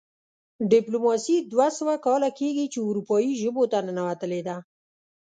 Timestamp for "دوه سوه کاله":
1.51-2.29